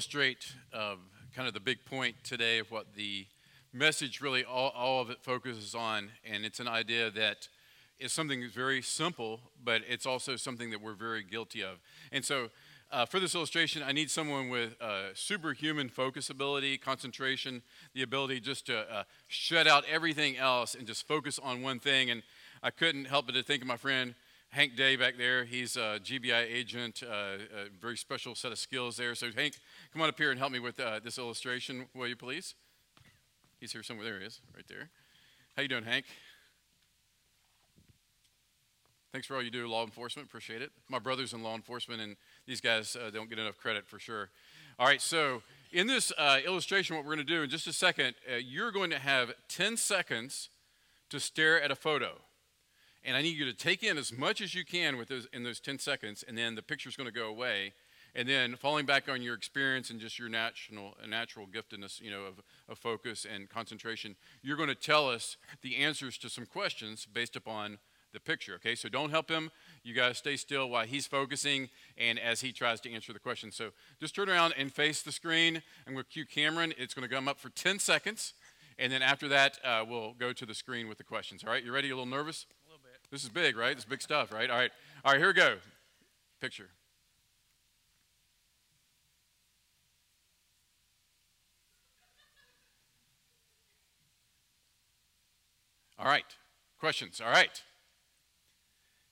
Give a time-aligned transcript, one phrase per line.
[0.00, 0.94] illustrate uh,
[1.36, 3.26] kind of the big point today of what the
[3.70, 7.48] message really all, all of it focuses on, and it's an idea that
[7.98, 11.80] is something that's very simple, but it's also something that we're very guilty of.
[12.12, 12.48] And so,
[12.90, 17.60] uh, for this illustration, I need someone with uh, superhuman focus ability, concentration,
[17.92, 22.08] the ability just to uh, shut out everything else and just focus on one thing.
[22.08, 22.22] And
[22.62, 24.14] I couldn't help but to think of my friend
[24.52, 25.44] Hank Day back there.
[25.44, 29.14] He's a GBI agent, uh, a very special set of skills there.
[29.14, 29.54] So, Hank,
[29.92, 32.56] come on up here and help me with uh, this illustration, will you please?
[33.60, 34.04] He's here somewhere.
[34.04, 34.90] There he is, right there.
[35.54, 36.04] How you doing, Hank?
[39.12, 40.26] Thanks for all you do, law enforcement.
[40.26, 40.72] Appreciate it.
[40.88, 42.16] My brother's in law enforcement, and
[42.48, 44.30] these guys uh, don't get enough credit for sure.
[44.80, 47.72] All right, so in this uh, illustration, what we're going to do in just a
[47.72, 50.48] second, uh, you're going to have 10 seconds
[51.08, 52.22] to stare at a photo.
[53.04, 55.42] And I need you to take in as much as you can with those, in
[55.42, 57.72] those 10 seconds, and then the picture's going to go away.
[58.14, 62.22] And then falling back on your experience and just your natural, natural giftedness, you know,
[62.22, 67.06] of, of focus and concentration, you're going to tell us the answers to some questions
[67.06, 67.78] based upon
[68.12, 68.54] the picture.
[68.54, 69.50] Okay, so don't help him.
[69.84, 73.52] You guys stay still while he's focusing and as he tries to answer the question.
[73.52, 73.70] So
[74.00, 75.62] just turn around and face the screen.
[75.86, 76.74] I'm going to cue Cameron.
[76.76, 78.34] It's going to come up for 10 seconds.
[78.78, 81.44] And then after that, uh, we'll go to the screen with the questions.
[81.44, 81.90] All right, you ready?
[81.90, 82.46] A little nervous?
[83.10, 83.74] This is big, right?
[83.74, 84.48] This is big stuff, right?
[84.48, 84.70] All right.
[85.04, 85.56] All right, here we go.
[86.40, 86.68] Picture.
[95.98, 96.24] All right.
[96.78, 97.20] Questions.
[97.20, 97.62] All right.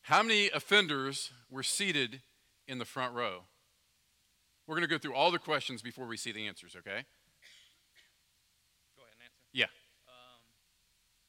[0.02, 2.22] How many offenders were seated
[2.66, 3.40] in the front row?
[4.66, 7.04] We're going to go through all the questions before we see the answers, okay?
[8.96, 9.38] Go ahead and answer.
[9.52, 9.64] Yeah.
[10.06, 10.40] Um,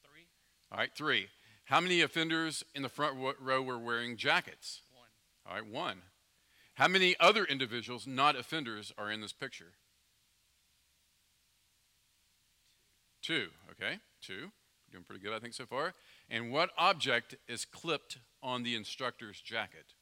[0.04, 0.26] three,
[0.72, 1.28] All right, three.
[1.70, 4.80] How many offenders in the front row were wearing jackets?
[4.92, 5.06] one,
[5.46, 6.02] All right, one.
[6.74, 9.74] How many other individuals, not offenders, are in this picture?
[13.22, 14.50] Two, okay, two.
[14.90, 15.94] Doing pretty good, I think, so far.
[16.28, 19.94] And what object is clipped on the instructor's jacket?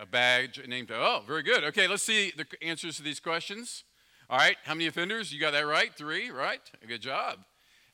[0.00, 0.82] A badge or name.
[0.82, 1.62] A badge named, oh, very good.
[1.62, 3.84] Okay, let's see the answers to these questions.
[4.28, 5.32] All right, how many offenders?
[5.32, 5.94] You got that right?
[5.94, 6.60] Three, right?
[6.88, 7.38] Good job.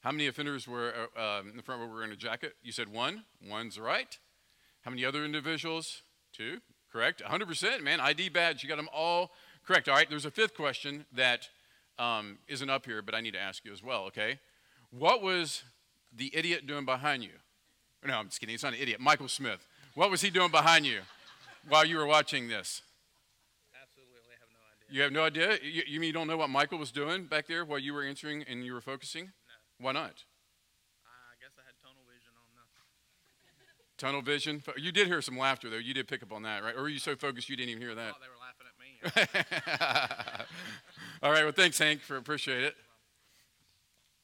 [0.01, 2.55] How many offenders were uh, um, in the front row were wearing a jacket?
[2.63, 3.25] You said one.
[3.47, 4.19] One's right.
[4.83, 6.03] How many other individuals?
[6.33, 6.59] Two.
[6.91, 7.23] Correct.
[7.23, 8.01] 100%, man.
[8.01, 8.63] ID badge.
[8.63, 9.31] You got them all
[9.67, 9.89] correct.
[9.89, 11.49] All right, there's a fifth question that
[11.99, 14.39] um, not up here, but I need to ask you as well, okay?
[14.91, 15.63] What was
[16.17, 17.31] the idiot doing behind you?
[18.05, 18.55] No, I'm just kidding.
[18.55, 19.01] He's not an idiot.
[19.01, 19.67] Michael Smith.
[19.95, 21.01] What was he doing behind you
[21.69, 22.83] while you were watching this?
[23.81, 24.97] Absolutely have no idea.
[24.97, 25.71] You have no idea?
[25.71, 28.03] You, you mean you don't know what Michael was doing back there while you were
[28.03, 29.33] answering and you were focusing?
[29.81, 30.25] Why not?
[31.09, 32.63] I guess I had tunnel vision on the.
[33.97, 34.63] Tunnel vision.
[34.77, 35.77] You did hear some laughter, though.
[35.77, 36.77] You did pick up on that, right?
[36.77, 38.15] Or were you so focused you didn't even hear that?
[38.15, 40.47] Oh, they were laughing at me.
[41.23, 41.45] all right.
[41.45, 42.75] Well, thanks, Hank, for appreciate it.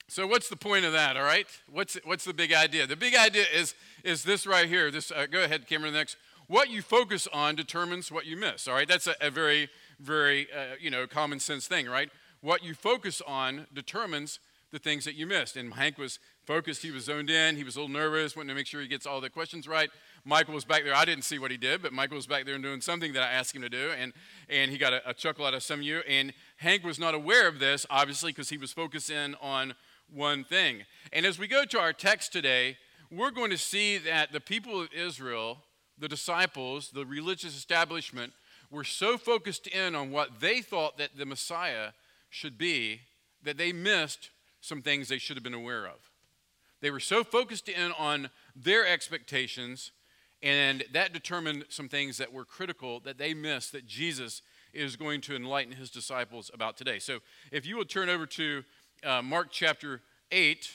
[0.09, 1.17] So, what's the point of that?
[1.17, 1.47] All right.
[1.71, 2.87] What's what's the big idea?
[2.87, 3.75] The big idea is
[4.05, 4.91] is this right here.
[4.91, 5.11] This.
[5.11, 5.95] Uh, go ahead, Cameron.
[5.95, 6.17] Next.
[6.49, 8.69] What you focus on determines what you miss.
[8.69, 8.87] All right.
[8.87, 9.69] That's a, a very
[9.99, 12.11] very uh, you know common sense thing, right?
[12.41, 14.39] What you focus on determines
[14.77, 15.57] the things that you missed.
[15.57, 16.83] And Hank was focused.
[16.83, 17.57] He was zoned in.
[17.57, 19.89] He was a little nervous, wanting to make sure he gets all the questions right.
[20.23, 20.95] Michael was back there.
[20.95, 23.23] I didn't see what he did, but Michael was back there and doing something that
[23.23, 24.13] I asked him to do, and,
[24.51, 26.01] and he got a, a chuckle out of some of you.
[26.07, 29.75] And Hank was not aware of this, obviously, because he was focused in on
[30.13, 30.83] one thing.
[31.11, 32.77] And as we go to our text today,
[33.11, 35.59] we're going to see that the people of Israel,
[35.99, 38.35] the disciples, the religious establishment,
[38.71, 41.93] were so focused in on what they thought that the Messiah
[42.29, 43.01] should be
[43.43, 44.31] that they missed
[44.67, 46.11] some things they should have been aware of.
[46.81, 49.93] They were so focused in on their expectations,
[50.43, 54.43] and that determined some things that were critical that they missed that Jesus
[54.75, 56.99] is going to enlighten his disciples about today.
[56.99, 57.21] So
[57.51, 58.63] if you will turn over to
[59.05, 60.71] uh, Mark chapter 8,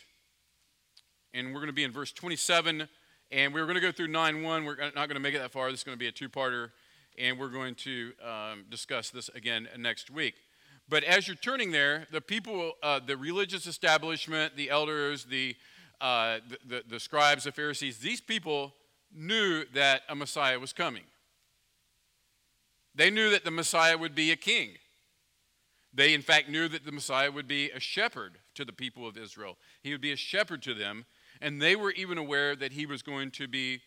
[1.34, 2.88] and we're going to be in verse 27,
[3.32, 4.66] and we're going to go through 9 1.
[4.66, 5.70] We're not going to make it that far.
[5.70, 6.72] This is going to be a two parter,
[7.18, 10.36] and we're going to um, discuss this again next week.
[10.92, 15.56] But as you're turning there, the people, uh, the religious establishment, the elders, the,
[16.02, 18.74] uh, the, the, the scribes, the Pharisees, these people
[19.16, 21.04] knew that a Messiah was coming.
[22.94, 24.72] They knew that the Messiah would be a king.
[25.94, 29.16] They, in fact, knew that the Messiah would be a shepherd to the people of
[29.16, 29.56] Israel.
[29.82, 31.06] He would be a shepherd to them,
[31.40, 33.80] and they were even aware that he was going to be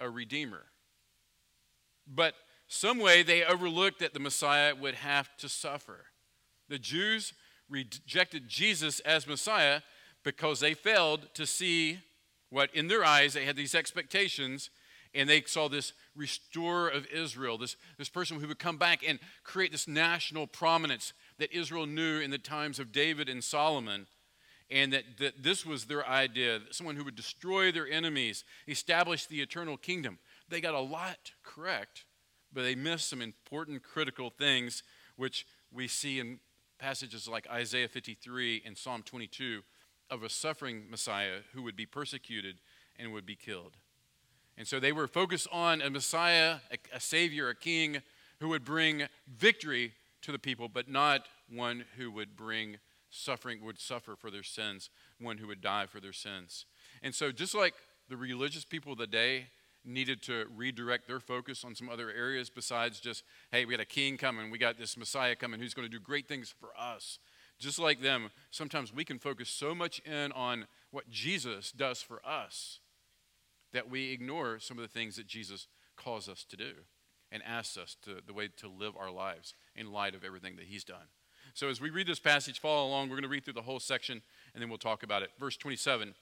[0.00, 0.64] a redeemer.
[2.04, 2.34] But
[2.66, 6.06] some way they overlooked that the Messiah would have to suffer.
[6.68, 7.32] The Jews
[7.68, 9.80] rejected Jesus as Messiah
[10.24, 12.00] because they failed to see
[12.50, 14.70] what in their eyes they had these expectations
[15.14, 19.18] And they saw this restorer of Israel, this, this person who would come back and
[19.42, 24.06] create this national prominence that Israel knew in the times of David and Solomon.
[24.70, 29.40] And that, that this was their idea someone who would destroy their enemies, establish the
[29.40, 30.18] eternal kingdom.
[30.50, 32.04] They got a lot correct,
[32.52, 34.82] but they missed some important critical things,
[35.16, 36.38] which we see in
[36.78, 39.62] passages like Isaiah 53 and Psalm 22
[40.10, 42.56] of a suffering Messiah who would be persecuted
[42.98, 43.76] and would be killed.
[44.56, 48.02] And so they were focused on a Messiah, a, a, Savior, a King
[48.40, 49.92] who would bring victory
[50.22, 52.78] to the people, but not one who would bring
[53.10, 54.90] suffering, would suffer for their sins,
[55.20, 56.66] one who would die for their sins.
[57.02, 57.74] And so, just like
[58.08, 59.46] the religious people of the day
[59.84, 63.86] needed to redirect their focus on some other areas besides just, hey, we got a
[63.86, 67.18] king coming, we got this Messiah coming who's going to do great things for us.
[67.58, 72.24] Just like them, sometimes we can focus so much in on what Jesus does for
[72.24, 72.78] us
[73.72, 75.66] that we ignore some of the things that Jesus
[75.96, 76.72] calls us to do
[77.30, 80.66] and asks us to the way to live our lives in light of everything that
[80.66, 81.08] he's done.
[81.54, 83.08] So as we read this passage, follow along.
[83.08, 84.22] We're going to read through the whole section
[84.54, 85.30] and then we'll talk about it.
[85.38, 86.14] Verse 27.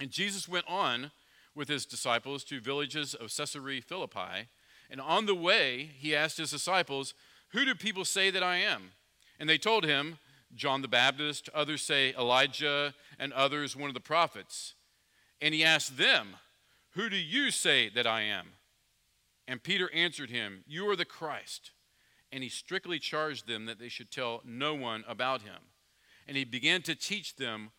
[0.00, 1.10] And Jesus went on
[1.58, 4.48] with his disciples to villages of Caesarea Philippi,
[4.88, 7.12] and on the way he asked his disciples,
[7.48, 8.92] "Who do people say that I am?"
[9.38, 10.18] And they told him,
[10.54, 14.74] John the Baptist, others say Elijah, and others one of the prophets.
[15.40, 16.36] And he asked them,
[16.90, 18.52] Who do you say that I am?
[19.46, 21.72] And Peter answered him, You are the Christ.
[22.32, 25.72] And he strictly charged them that they should tell no one about him.
[26.26, 27.70] And he began to teach them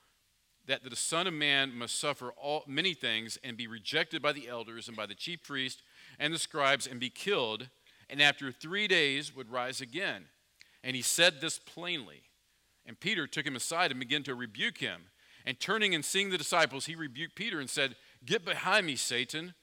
[0.70, 4.48] that the Son of Man must suffer all, many things and be rejected by the
[4.48, 5.82] elders and by the chief priests
[6.20, 7.70] and the scribes and be killed,
[8.08, 10.26] and after three days would rise again.
[10.84, 12.22] And he said this plainly.
[12.86, 15.06] And Peter took him aside and began to rebuke him.
[15.44, 19.56] And turning and seeing the disciples, he rebuked Peter and said, Get behind me, Satan,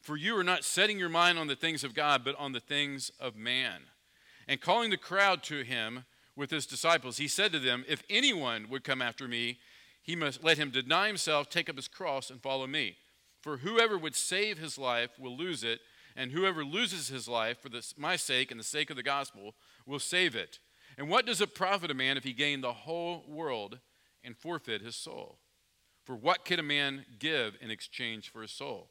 [0.00, 2.60] for you are not setting your mind on the things of God, but on the
[2.60, 3.82] things of man.
[4.46, 6.04] And calling the crowd to him
[6.36, 9.58] with his disciples, he said to them, If anyone would come after me,
[10.02, 12.96] he must let him deny himself, take up his cross, and follow me.
[13.40, 15.80] For whoever would save his life will lose it,
[16.16, 19.54] and whoever loses his life for this, my sake and the sake of the gospel
[19.86, 20.58] will save it.
[20.98, 23.78] And what does it profit a man if he gain the whole world
[24.22, 25.38] and forfeit his soul?
[26.04, 28.90] For what can a man give in exchange for his soul?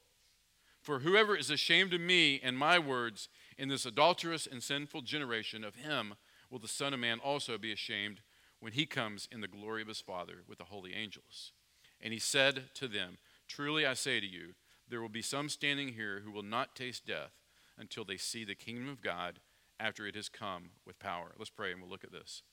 [0.81, 5.63] For whoever is ashamed of me and my words in this adulterous and sinful generation,
[5.63, 6.15] of him
[6.49, 8.21] will the Son of Man also be ashamed
[8.61, 11.51] when he comes in the glory of his Father with the holy angels.
[11.99, 13.17] And he said to them,
[13.47, 14.53] Truly I say to you,
[14.87, 17.33] there will be some standing here who will not taste death
[17.77, 19.39] until they see the kingdom of God
[19.79, 21.33] after it has come with power.
[21.37, 22.43] Let's pray and we'll look at this.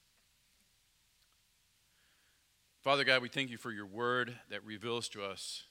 [2.82, 5.64] Father God, we thank you for your word that reveals to us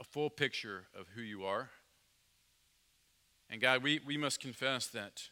[0.00, 1.70] a full picture of who you are.
[3.50, 5.24] And God, we, we must confess that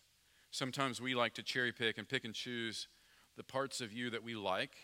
[0.50, 2.88] sometimes we like to cherry pick and pick and choose
[3.36, 4.76] the parts of you that we like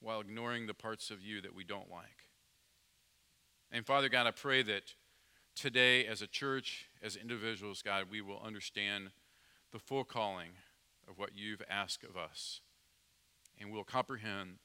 [0.00, 2.28] while ignoring the parts of you that we don't like.
[3.70, 4.94] And Father God, I pray that
[5.54, 9.10] today, as a church, as individuals, God, we will understand
[9.72, 10.50] the full calling
[11.08, 12.60] of what you've asked of us.
[13.60, 14.56] And we'll comprehend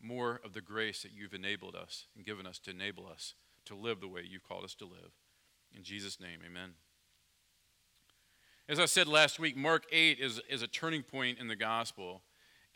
[0.00, 3.34] more of the grace that you've enabled us and given us to enable us
[3.64, 5.12] to live the way you've called us to live.
[5.74, 6.74] In Jesus' name, amen.
[8.68, 12.22] As I said last week, Mark 8 is, is a turning point in the gospel.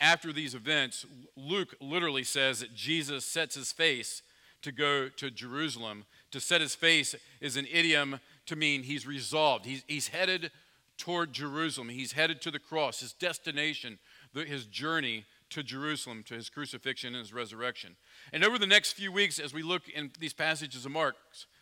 [0.00, 1.06] After these events,
[1.36, 4.22] Luke literally says that Jesus sets his face
[4.62, 6.04] to go to Jerusalem.
[6.32, 9.64] To set his face is an idiom to mean he's resolved.
[9.64, 10.50] He's, he's headed
[10.96, 11.88] toward Jerusalem.
[11.88, 13.98] He's headed to the cross, his destination,
[14.34, 17.96] his journey to Jerusalem, to his crucifixion and his resurrection.
[18.32, 21.16] And over the next few weeks, as we look in these passages of Mark,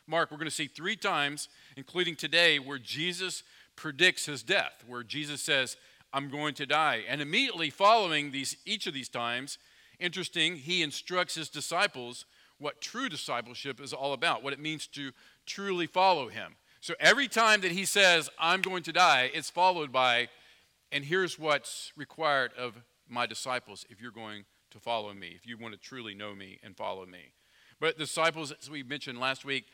[0.07, 3.43] Mark, we're going to see three times, including today, where Jesus
[3.77, 5.77] predicts his death, where Jesus says,
[6.12, 7.05] I'm going to die.
[7.09, 9.59] And immediately following these, each of these times,
[9.99, 12.25] interesting, he instructs his disciples
[12.59, 15.12] what true discipleship is all about, what it means to
[15.47, 16.57] truly follow him.
[16.81, 20.29] So every time that he says, I'm going to die, it's followed by,
[20.93, 22.75] and here's what's required of
[23.09, 26.59] my disciples if you're going to follow me, if you want to truly know me
[26.62, 27.33] and follow me.
[27.81, 29.67] But disciples, as we mentioned last week,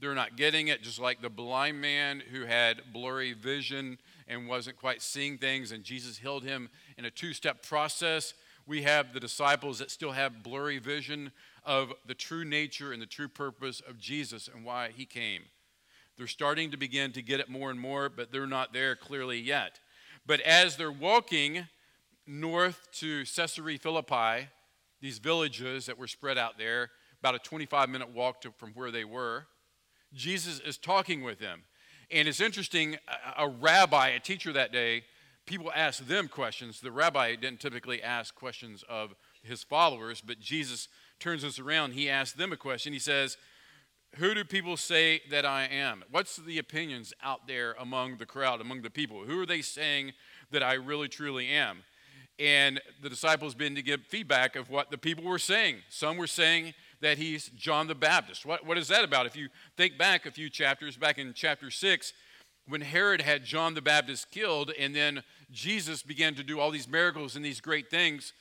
[0.00, 3.98] they're not getting it, just like the blind man who had blurry vision
[4.28, 8.34] and wasn't quite seeing things, and Jesus healed him in a two step process.
[8.66, 11.30] We have the disciples that still have blurry vision
[11.64, 15.42] of the true nature and the true purpose of Jesus and why he came.
[16.16, 19.38] They're starting to begin to get it more and more, but they're not there clearly
[19.38, 19.80] yet.
[20.26, 21.66] But as they're walking
[22.26, 24.48] north to Caesarea Philippi,
[25.00, 28.90] these villages that were spread out there, about a 25 minute walk to, from where
[28.90, 29.46] they were,
[30.16, 31.62] Jesus is talking with them.
[32.10, 32.96] And it's interesting,
[33.36, 35.04] a, rabbi, a teacher that day,
[35.44, 36.80] people asked them questions.
[36.80, 41.92] The rabbi didn't typically ask questions of his followers, but Jesus turns us around.
[41.92, 42.92] He asks them a question.
[42.92, 43.36] He says,
[44.16, 46.04] Who do people say that I am?
[46.10, 49.24] What's the opinions out there among the crowd, among the people?
[49.24, 50.12] Who are they saying
[50.50, 51.82] that I really truly am?
[52.38, 55.78] And the disciples began to give feedback of what the people were saying.
[55.88, 58.46] Some were saying that he's John the Baptist.
[58.46, 59.26] What, what is that about?
[59.26, 62.12] If you think back a few chapters, back in chapter 6,
[62.68, 66.88] when Herod had John the Baptist killed, and then Jesus began to do all these
[66.88, 68.32] miracles and these great things,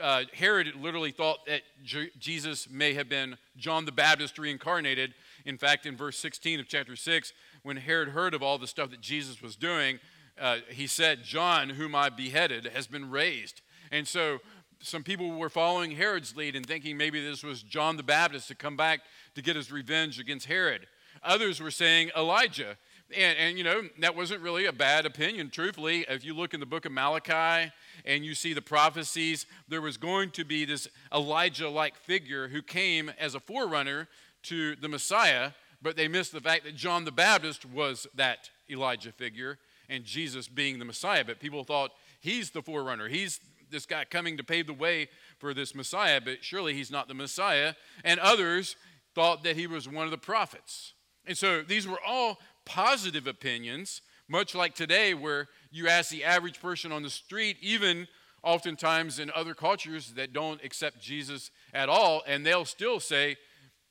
[0.00, 5.14] uh, Herod literally thought that J- Jesus may have been John the Baptist reincarnated.
[5.44, 7.32] In fact, in verse 16 of chapter 6,
[7.62, 9.98] when Herod heard of all the stuff that Jesus was doing,
[10.40, 13.60] uh, he said, John, whom I beheaded, has been raised.
[13.90, 14.38] And so
[14.80, 18.54] some people were following Herod's lead and thinking maybe this was John the Baptist to
[18.54, 19.00] come back
[19.34, 20.86] to get his revenge against Herod.
[21.22, 22.76] Others were saying Elijah.
[23.16, 26.06] And, and, you know, that wasn't really a bad opinion, truthfully.
[26.08, 27.72] If you look in the book of Malachi
[28.04, 32.62] and you see the prophecies, there was going to be this Elijah like figure who
[32.62, 34.08] came as a forerunner
[34.44, 35.50] to the Messiah,
[35.82, 39.58] but they missed the fact that John the Baptist was that Elijah figure
[39.88, 41.24] and Jesus being the Messiah.
[41.24, 43.08] But people thought he's the forerunner.
[43.08, 45.08] He's this guy coming to pave the way
[45.38, 47.74] for this Messiah, but surely he's not the Messiah.
[48.04, 48.76] And others
[49.14, 50.94] thought that he was one of the prophets.
[51.26, 56.60] And so these were all positive opinions, much like today, where you ask the average
[56.60, 58.06] person on the street, even
[58.42, 63.36] oftentimes in other cultures that don't accept Jesus at all, and they'll still say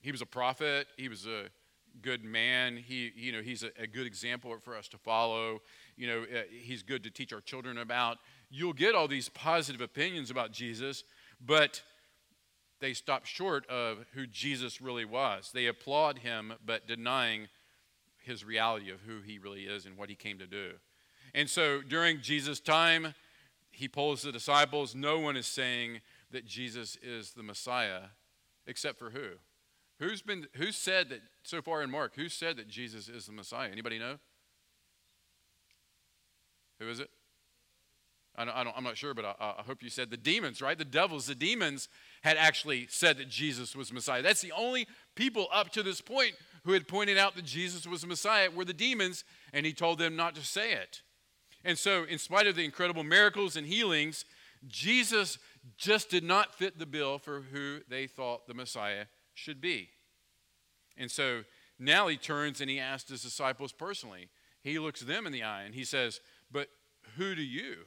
[0.01, 1.45] he was a prophet, he was a
[2.01, 5.59] good man, he, you know, he's a, a good example for us to follow
[6.00, 8.19] you know, uh, he's good to teach our children about.
[8.50, 11.03] You'll get all these positive opinions about Jesus,
[11.39, 11.84] but
[12.79, 15.51] they stop short of who Jesus really was.
[15.53, 17.48] They applaud him, but denying
[18.18, 20.74] his reality of who he really is and what he came to do.
[21.34, 23.13] And so during Jesus' time,
[23.72, 24.96] he polls the disciples.
[24.96, 26.01] No one is saying
[26.32, 28.01] that Jesus is the Messiah,
[28.65, 29.29] except for who?
[30.00, 32.15] Who's been who said that so far in Mark?
[32.15, 33.70] Who said that Jesus is the Messiah?
[33.70, 34.18] Anybody know?
[36.79, 37.10] Who is it?
[38.39, 40.77] I don't, I am not sure, but I, I, hope you said the demons, right?
[40.77, 41.89] The devils, the demons
[42.24, 44.22] had actually said that Jesus was Messiah.
[44.22, 48.05] That's the only people up to this point who had pointed out that Jesus was
[48.05, 51.01] Messiah were the demons, and he told them not to say it.
[51.65, 54.24] And so, in spite of the incredible miracles and healings,
[54.67, 55.38] Jesus
[55.77, 59.89] just did not fit the bill for who they thought the Messiah should be.
[60.98, 61.43] And so
[61.77, 64.29] now he turns and he asks his disciples personally.
[64.62, 66.19] He looks them in the eye and he says,
[66.51, 66.67] but
[67.15, 67.86] who do you?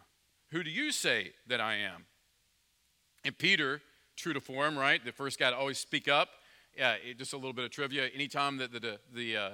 [0.53, 2.05] Who do you say that I am?
[3.25, 3.81] And Peter,
[4.17, 5.03] true to form, right?
[5.03, 6.29] The first guy to always speak up.
[6.77, 8.09] Yeah, just a little bit of trivia.
[8.15, 9.51] Anytime that the, the, the uh,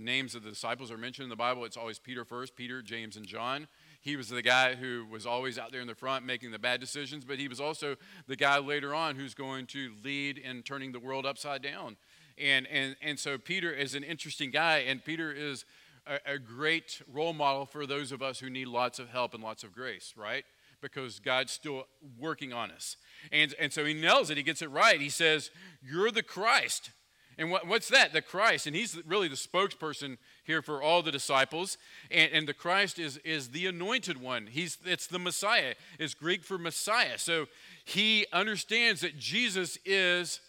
[0.00, 3.16] names of the disciples are mentioned in the Bible, it's always Peter first Peter, James,
[3.16, 3.68] and John.
[4.00, 6.80] He was the guy who was always out there in the front making the bad
[6.80, 7.94] decisions, but he was also
[8.26, 11.96] the guy later on who's going to lead in turning the world upside down.
[12.36, 15.64] And, and, and so Peter is an interesting guy, and Peter is
[16.06, 19.42] a, a great role model for those of us who need lots of help and
[19.42, 20.44] lots of grace, right?
[20.80, 21.84] Because God's still
[22.18, 22.96] working on us.
[23.30, 25.00] And, and so he nails it, he gets it right.
[25.00, 25.50] He says,
[25.82, 26.90] You're the Christ.
[27.38, 28.12] And what, what's that?
[28.12, 28.66] The Christ.
[28.66, 31.78] And he's really the spokesperson here for all the disciples.
[32.10, 34.48] And, and the Christ is, is the anointed one.
[34.48, 35.74] He's, it's the Messiah.
[35.98, 37.16] It's Greek for Messiah.
[37.18, 37.46] So
[37.84, 40.40] he understands that Jesus is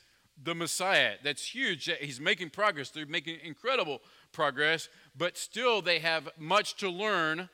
[0.41, 1.13] the Messiah.
[1.24, 1.89] That's huge.
[2.01, 2.89] He's making progress.
[2.89, 7.50] They're making incredible progress but still they have much to learn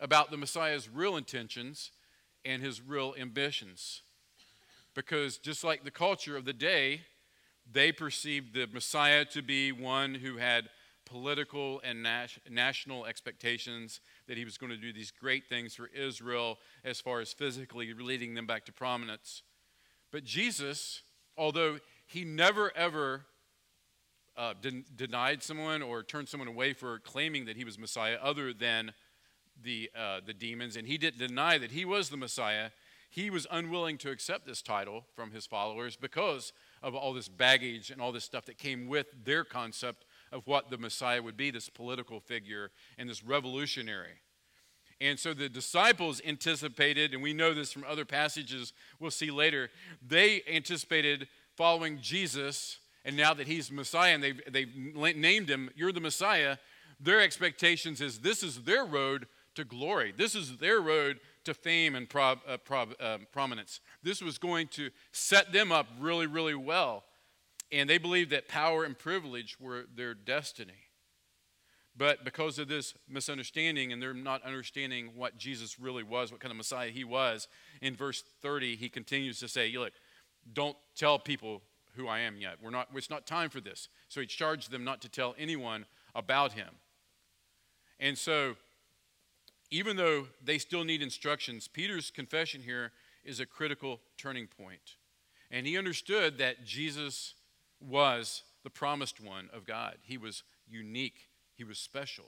[0.00, 1.90] about the Messiah's real intentions
[2.44, 4.02] and his real ambitions.
[4.94, 7.02] Because just like the culture of the day,
[7.70, 10.68] they perceived the Messiah to be one who had
[11.04, 15.88] political and nas- national expectations that he was going to do these great things for
[15.94, 19.42] Israel as far as physically leading them back to prominence.
[20.12, 21.02] But Jesus,
[21.36, 23.26] although he never ever
[24.38, 28.54] uh, den- denied someone or turned someone away for claiming that he was Messiah other
[28.54, 28.92] than
[29.62, 32.70] the, uh, the demons, and he didn't deny that he was the Messiah,
[33.10, 36.52] he was unwilling to accept this title from his followers because
[36.82, 40.70] of all this baggage and all this stuff that came with their concept of what
[40.70, 44.20] the Messiah would be this political figure and this revolutionary.
[45.00, 49.70] And so the disciples anticipated, and we know this from other passages we'll see later,
[50.06, 52.78] they anticipated following Jesus
[53.08, 54.76] and now that he's Messiah and they've, they've
[55.16, 56.58] named him, you're the Messiah,
[57.00, 60.12] their expectations is this is their road to glory.
[60.14, 62.58] This is their road to fame and uh,
[63.00, 63.80] uh, prominence.
[64.02, 67.02] This was going to set them up really, really well.
[67.72, 70.84] And they believed that power and privilege were their destiny.
[71.96, 76.52] But because of this misunderstanding and they're not understanding what Jesus really was, what kind
[76.52, 77.48] of Messiah he was,
[77.80, 79.94] in verse 30, he continues to say, Look,
[80.52, 81.62] don't tell people
[81.98, 82.56] who I am yet.
[82.62, 83.88] We're not, it's not time for this.
[84.08, 86.68] So he charged them not to tell anyone about him.
[88.00, 88.56] And so,
[89.70, 92.92] even though they still need instructions, Peter's confession here
[93.24, 94.96] is a critical turning point.
[95.50, 97.34] And he understood that Jesus
[97.80, 99.96] was the promised one of God.
[100.02, 101.28] He was unique
[101.58, 102.26] he was special.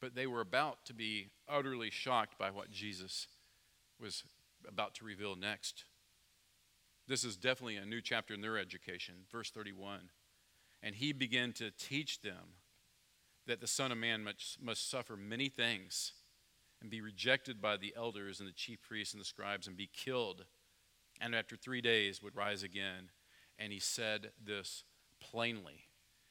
[0.00, 3.26] But they were about to be utterly shocked by what Jesus
[4.00, 4.22] was
[4.66, 5.84] about to reveal next.
[7.08, 9.14] This is definitely a new chapter in their education.
[9.30, 10.10] Verse 31.
[10.82, 12.54] And he began to teach them
[13.46, 16.12] that the Son of Man must, must suffer many things
[16.80, 19.88] and be rejected by the elders and the chief priests and the scribes and be
[19.92, 20.44] killed,
[21.20, 23.10] and after three days would rise again.
[23.58, 24.84] And he said this
[25.20, 25.86] plainly.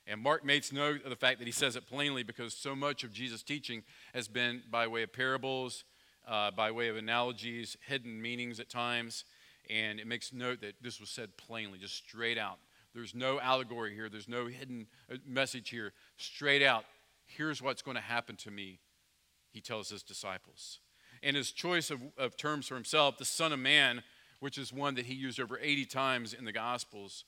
[0.05, 3.03] And Mark makes note of the fact that he says it plainly because so much
[3.03, 5.83] of Jesus' teaching has been by way of parables,
[6.27, 9.23] uh, by way of analogies, hidden meanings at times.
[9.69, 12.57] And it makes note that this was said plainly, just straight out.
[12.93, 15.91] There's no allegory here, there's no hidden uh, message here.
[16.17, 16.85] Straight out,
[17.25, 18.79] here's what's going to happen to me,
[19.51, 20.79] he tells his disciples.
[21.21, 24.03] And his choice of, of terms for himself, the Son of Man,
[24.39, 27.25] which is one that he used over 80 times in the Gospels,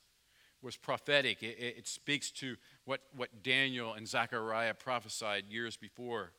[0.62, 1.44] was prophetic.
[1.44, 6.32] It, it, it, speaks to what, what Daniel and Zechariah prophesied years before.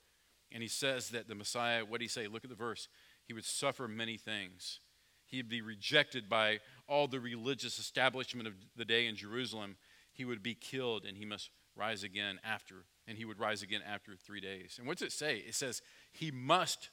[0.50, 2.26] And he says that the Messiah, what did he say?
[2.26, 2.88] Look at the verse.
[3.26, 4.80] He would suffer many things.
[5.28, 9.76] He'd be rejected by all the religious establishment of the day in Jerusalem.
[10.12, 13.82] He would be killed and he must rise again after, and he would rise again
[13.86, 14.76] after three days.
[14.78, 15.36] And what's it say?
[15.46, 16.88] It says he must,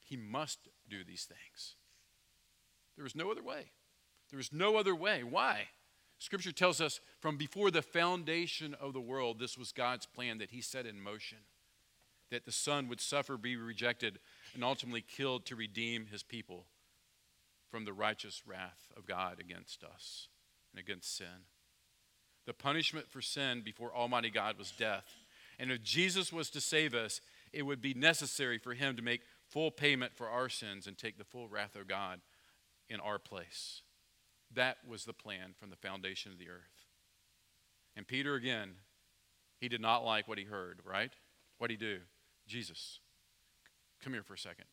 [0.00, 1.76] he must do these things.
[2.96, 3.70] There was no other way.
[4.30, 5.22] There was no other way.
[5.22, 5.68] Why?
[6.18, 10.50] Scripture tells us from before the foundation of the world, this was God's plan that
[10.50, 11.38] He set in motion.
[12.30, 14.18] That the Son would suffer, be rejected,
[14.54, 16.66] and ultimately killed to redeem His people
[17.70, 20.28] from the righteous wrath of God against us
[20.72, 21.46] and against sin.
[22.46, 25.04] The punishment for sin before Almighty God was death.
[25.58, 27.20] And if Jesus was to save us,
[27.52, 31.18] it would be necessary for Him to make full payment for our sins and take
[31.18, 32.20] the full wrath of God
[32.88, 33.82] in our place.
[34.54, 36.86] That was the plan from the foundation of the earth.
[37.96, 38.76] And Peter, again,
[39.60, 41.12] he did not like what he heard, right?
[41.58, 41.98] What'd he do?
[42.46, 43.00] Jesus,
[44.02, 44.66] come here for a second.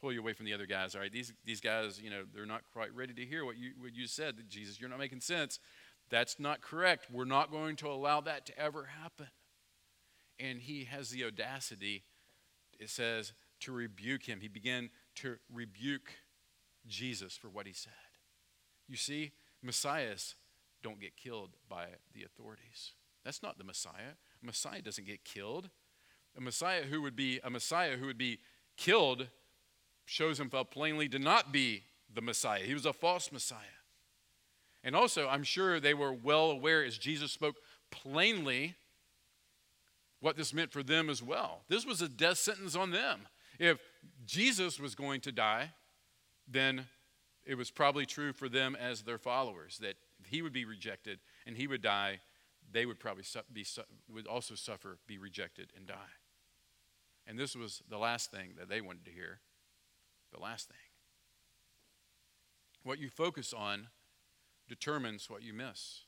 [0.00, 1.12] Pull you away from the other guys, all right?
[1.12, 4.06] These, these guys, you know, they're not quite ready to hear what you, what you
[4.06, 4.36] said.
[4.48, 5.58] Jesus, you're not making sense.
[6.10, 7.06] That's not correct.
[7.10, 9.28] We're not going to allow that to ever happen.
[10.38, 12.04] And he has the audacity,
[12.78, 14.40] it says, to rebuke him.
[14.40, 16.10] He began to rebuke
[16.86, 17.92] Jesus for what he said.
[18.88, 20.34] You see, messiahs
[20.82, 22.92] don't get killed by the authorities.
[23.24, 24.18] That's not the Messiah.
[24.42, 25.70] A Messiah doesn't get killed.
[26.36, 28.38] A Messiah who would be a Messiah who would be
[28.76, 29.28] killed
[30.04, 32.62] shows himself plainly to not be the Messiah.
[32.62, 33.58] He was a false Messiah.
[34.82, 37.56] And also, I'm sure they were well aware as Jesus spoke
[37.90, 38.74] plainly
[40.20, 41.62] what this meant for them as well.
[41.68, 43.20] This was a death sentence on them.
[43.58, 43.78] If
[44.26, 45.70] Jesus was going to die,
[46.46, 46.86] then
[47.44, 51.56] it was probably true for them as their followers that he would be rejected and
[51.56, 52.20] he would die.
[52.72, 53.66] They would probably be,
[54.12, 55.94] would also suffer, be rejected, and die.
[57.26, 59.40] And this was the last thing that they wanted to hear.
[60.34, 60.76] The last thing.
[62.82, 63.86] What you focus on
[64.68, 66.00] determines what you miss.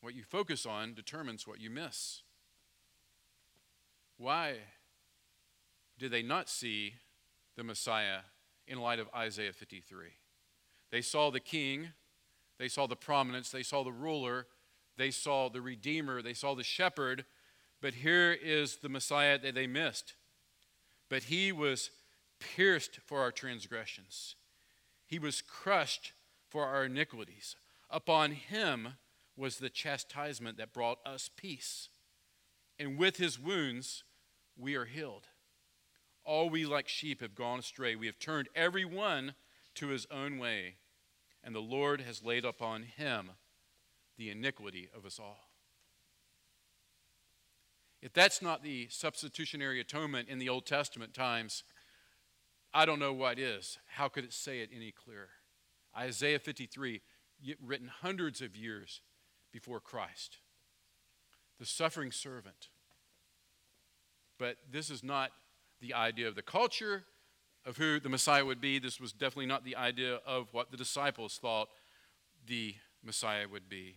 [0.00, 2.22] What you focus on determines what you miss.
[4.16, 4.58] Why
[5.98, 6.94] did they not see
[7.56, 8.20] the Messiah
[8.68, 10.10] in light of Isaiah 53.
[10.90, 11.88] They saw the king,
[12.58, 14.46] they saw the prominence, they saw the ruler,
[14.96, 17.24] they saw the redeemer, they saw the shepherd,
[17.80, 20.14] but here is the Messiah that they missed.
[21.08, 21.90] But he was
[22.40, 24.36] pierced for our transgressions,
[25.06, 26.12] he was crushed
[26.48, 27.56] for our iniquities.
[27.90, 28.94] Upon him
[29.36, 31.88] was the chastisement that brought us peace.
[32.78, 34.04] And with his wounds,
[34.56, 35.28] we are healed.
[36.24, 37.96] All we like sheep have gone astray.
[37.96, 39.34] We have turned every one
[39.76, 40.74] to his own way,
[41.42, 43.30] and the Lord has laid upon him
[44.16, 45.48] the iniquity of us all.
[48.02, 51.64] If that's not the substitutionary atonement in the Old Testament times,
[52.72, 53.78] I don't know what is.
[53.86, 55.28] How could it say it any clearer?
[55.96, 57.00] Isaiah 53,
[57.62, 59.00] written hundreds of years
[59.52, 60.38] before Christ.
[61.58, 62.68] The suffering servant.
[64.38, 65.32] But this is not
[65.80, 67.04] the idea of the culture
[67.64, 68.78] of who the Messiah would be.
[68.78, 71.68] This was definitely not the idea of what the disciples thought
[72.46, 73.96] the Messiah would be.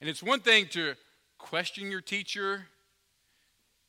[0.00, 0.94] And it's one thing to
[1.38, 2.66] question your teacher,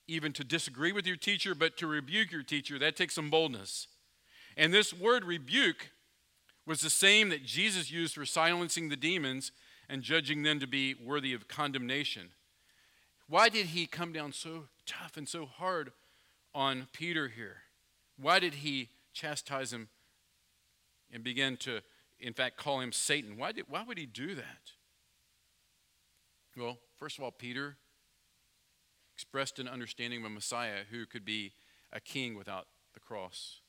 [0.08, 3.88] even to disagree with your teacher, but to rebuke your teacher, that takes some boldness.
[4.58, 5.90] And this word rebuke
[6.66, 9.52] was the same that Jesus used for silencing the demons
[9.90, 12.30] and judging them to be worthy of condemnation.
[13.28, 15.92] Why did he come down so tough and so hard
[16.54, 17.58] on Peter here?
[18.18, 19.90] Why did he chastise him
[21.12, 21.82] and begin to,
[22.20, 23.38] in fact, call him Satan?
[23.38, 24.72] Why, did, why would he do that?
[26.56, 27.78] Well, first of all, Peter
[29.16, 31.54] expressed an understanding of a Messiah who could be
[31.94, 33.62] a king without the cross.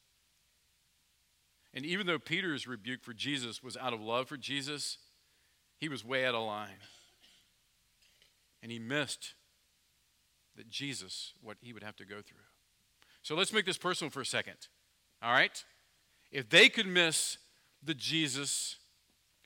[1.73, 4.99] And even though Peter's rebuke for Jesus was out of love for Jesus,
[5.79, 6.81] he was way out of line.
[8.61, 9.35] And he missed
[10.57, 12.39] that Jesus, what he would have to go through.
[13.23, 14.67] So let's make this personal for a second.
[15.23, 15.63] All right?
[16.33, 17.39] If they could miss
[17.85, 18.79] the Jesus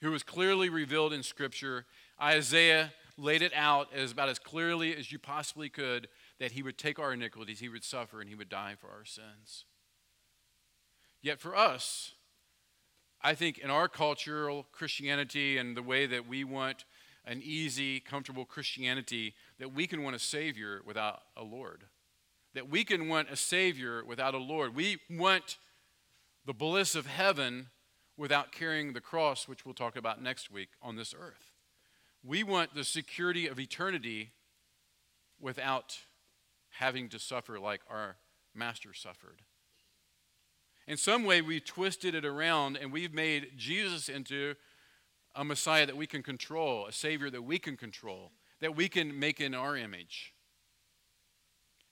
[0.00, 1.84] who was clearly revealed in Scripture,
[2.18, 6.78] Isaiah laid it out as about as clearly as you possibly could that he would
[6.78, 9.64] take our iniquities, he would suffer, and he would die for our sins.
[11.22, 12.12] Yet for us,
[13.22, 16.85] I think in our cultural Christianity and the way that we want
[17.26, 21.85] an easy, comfortable Christianity, that we can want a Savior without a Lord.
[22.54, 24.74] That we can want a Savior without a Lord.
[24.74, 25.59] We want
[26.46, 27.68] the bliss of heaven
[28.16, 31.49] without carrying the cross, which we'll talk about next week on this earth.
[32.22, 34.33] We want the security of eternity
[35.40, 35.98] without
[36.70, 38.16] having to suffer like our
[38.54, 39.42] Master suffered.
[40.87, 44.54] In some way, we twisted it around and we've made Jesus into
[45.35, 49.18] a Messiah that we can control, a Savior that we can control, that we can
[49.18, 50.35] make in our image.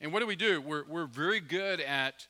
[0.00, 0.60] And what do we do?
[0.60, 2.26] We're, we're very good at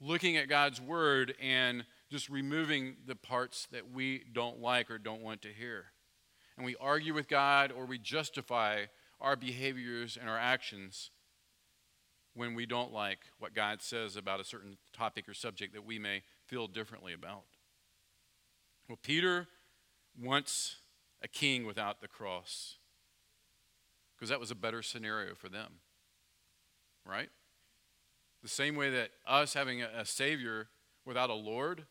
[0.00, 5.22] looking at God's Word and just removing the parts that we don't like or don't
[5.22, 5.86] want to hear.
[6.56, 8.86] And we argue with God or we justify
[9.20, 11.10] our behaviors and our actions
[12.34, 15.98] when we don't like what God says about a certain topic or subject that we
[15.98, 17.44] may feel differently about.
[18.88, 19.48] Well, Peter
[20.20, 20.76] wants
[21.22, 22.76] a king without the cross
[24.14, 25.74] because that was a better scenario for them,
[27.04, 27.28] right?
[28.42, 30.68] The same way that us having a, a Savior
[31.04, 31.86] without a Lord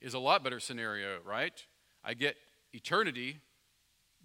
[0.00, 1.64] is a lot better scenario, right?
[2.02, 2.36] I get
[2.72, 3.40] eternity,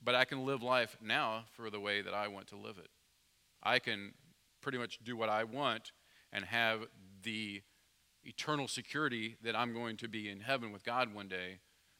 [0.08, 2.88] but I can live life now for the way that I want to live it.
[3.62, 4.14] I can
[4.62, 5.92] pretty much do what I want
[6.32, 6.86] and have
[7.24, 7.62] the
[8.24, 11.60] eternal security that I'm going to be in heaven with God one day,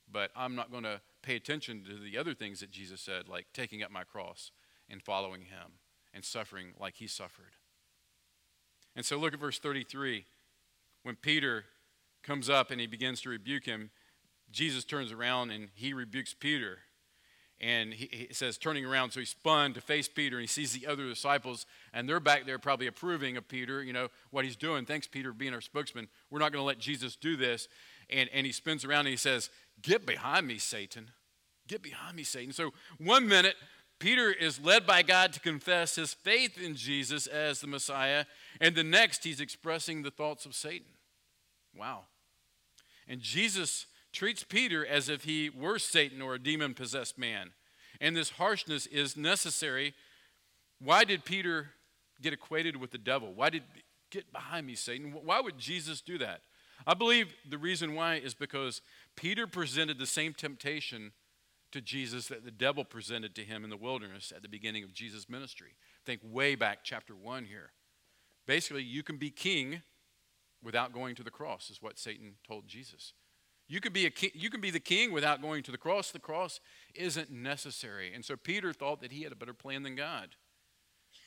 [0.10, 3.48] but I'm not going to pay attention to the other things that Jesus said, like
[3.54, 4.52] taking up my cross
[4.90, 5.74] and following him
[6.14, 7.58] and suffering like he suffered.
[8.96, 10.24] And so look at verse 33.
[11.04, 11.66] When Peter
[12.24, 13.90] comes up and he begins to rebuke him,
[14.50, 16.78] Jesus turns around and he rebukes Peter
[17.60, 20.74] and he, he, says turning around so he spun to face peter and he sees
[20.74, 24.56] the other disciples and they're back there probably approving of peter you know what he's
[24.56, 24.86] doing.
[24.86, 26.08] Thanks peter for being our spokesman.
[26.30, 27.68] We're not going to let jesus do this.
[28.10, 29.50] And, and he spins around and he says
[29.82, 31.12] get behind me satan.
[31.68, 32.54] Get behind me satan.
[32.54, 33.56] So one minute
[34.00, 38.26] peter is led by god to confess his faith in jesus as the messiah
[38.62, 40.88] and the next he's expressing the thoughts of satan.
[41.76, 42.02] Wow.
[43.08, 47.52] And jesus treats Peter as if he were Satan or a demon possessed man.
[48.00, 49.94] And this harshness is necessary.
[50.80, 51.72] Why did Peter
[52.22, 53.34] get equated with the devil?
[53.34, 53.64] Why did
[54.12, 55.14] get behind me, Satan?
[55.24, 56.42] Why would Jesus do that?
[56.86, 58.82] I believe the reason why is because
[59.16, 61.12] Peter presented the same temptation
[61.72, 64.94] to Jesus that the devil presented to him in the wilderness at the beginning of
[64.94, 65.76] Jesus' ministry.
[66.06, 67.72] Think way back, chapter 1 here.
[68.46, 69.82] Basically, you can be king
[70.64, 73.14] without going to the cross, is what Satan told Jesus.
[73.68, 76.12] You can, be a king, you can be the king without going to the cross.
[76.12, 76.62] The cross
[76.96, 78.14] isn't necessary.
[78.14, 80.30] And so Peter thought that he had a better plan than God.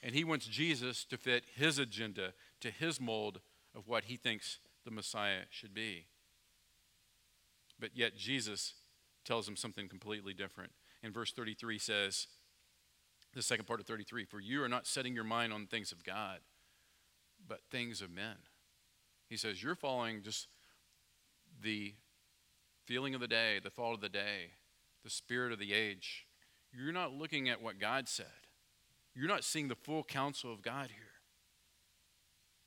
[0.02, 3.40] And he wants Jesus to fit his agenda, to his mold
[3.74, 6.06] of what he thinks the Messiah should be.
[7.78, 8.74] But yet Jesus
[9.24, 10.72] tells him something completely different.
[11.02, 12.26] In verse 33 says,
[13.34, 16.02] the second part of 33, for you are not setting your mind on things of
[16.02, 16.38] God,
[17.46, 18.36] but things of men.
[19.28, 20.48] He says, you're following just
[21.62, 21.94] the
[22.90, 24.50] feeling of the day, the thought of the day,
[25.04, 26.26] the spirit of the age.
[26.72, 28.26] You're not looking at what God said.
[29.14, 31.20] You're not seeing the full counsel of God here.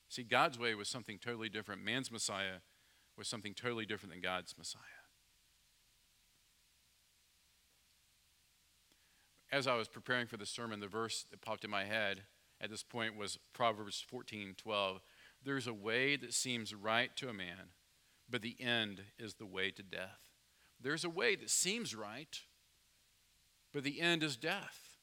[0.07, 1.83] See, God's way was something totally different.
[1.83, 2.61] Man's Messiah
[3.17, 4.81] was something totally different than God's Messiah.
[9.51, 12.21] As I was preparing for the sermon, the verse that popped in my head
[12.61, 15.01] at this point was Proverbs 14 12.
[15.43, 17.73] There's a way that seems right to a man
[18.29, 20.19] but the end is the way to death.
[20.79, 22.41] There's a way that seems right,
[23.73, 24.97] but the end is death.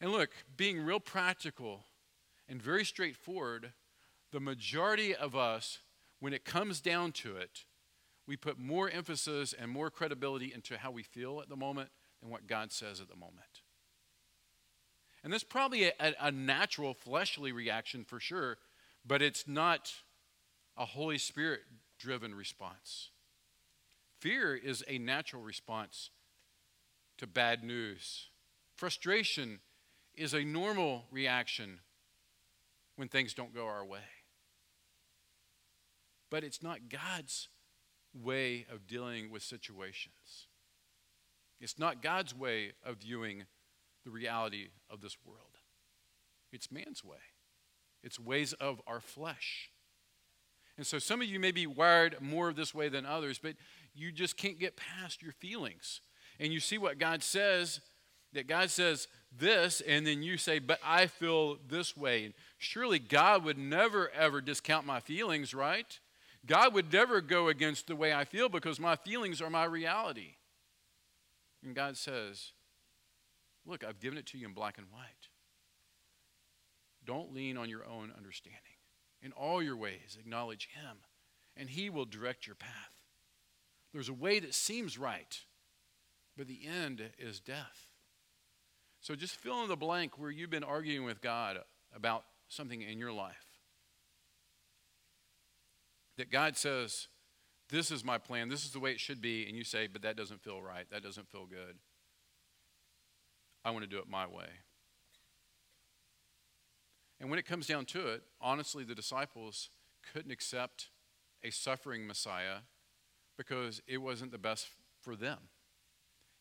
[0.00, 1.84] And look, being real practical
[2.48, 3.72] and very straightforward,
[4.32, 5.78] the majority of us,
[6.18, 7.64] when it comes down to it,
[8.26, 12.30] we put more emphasis and more credibility into how we feel at the moment than
[12.30, 13.62] what God says at the moment.
[15.22, 18.58] And that's probably a, a, natural fleshly reaction for sure,
[19.06, 19.92] but it's not
[20.76, 21.60] a Holy Spirit
[21.98, 23.10] driven response.
[24.20, 26.10] Fear is a natural response
[27.18, 28.28] to bad news.
[28.74, 29.60] Frustration
[30.14, 31.80] is a normal reaction
[32.96, 34.00] when things don't go our way.
[36.30, 37.48] But it's not God's
[38.14, 40.46] way of dealing with situations.
[41.60, 43.44] It's not God's way of viewing
[44.04, 45.58] the reality of this world.
[46.52, 47.18] It's man's way,
[48.02, 49.70] it's ways of our flesh.
[50.82, 53.54] And so some of you may be wired more this way than others, but
[53.94, 56.00] you just can't get past your feelings.
[56.40, 57.78] And you see what God says,
[58.32, 62.24] that God says this, and then you say, But I feel this way.
[62.24, 66.00] And surely God would never, ever discount my feelings, right?
[66.46, 70.34] God would never go against the way I feel because my feelings are my reality.
[71.62, 72.50] And God says,
[73.64, 75.28] Look, I've given it to you in black and white.
[77.06, 78.71] Don't lean on your own understanding.
[79.22, 80.98] In all your ways, acknowledge Him,
[81.56, 82.70] and He will direct your path.
[83.92, 85.38] There's a way that seems right,
[86.36, 87.88] but the end is death.
[89.00, 91.58] So just fill in the blank where you've been arguing with God
[91.94, 93.52] about something in your life
[96.16, 97.08] that God says,
[97.68, 100.02] This is my plan, this is the way it should be, and you say, But
[100.02, 101.76] that doesn't feel right, that doesn't feel good.
[103.64, 104.48] I want to do it my way.
[107.22, 109.70] And when it comes down to it, honestly, the disciples
[110.12, 110.88] couldn't accept
[111.44, 112.58] a suffering Messiah
[113.38, 114.66] because it wasn't the best
[115.00, 115.38] for them.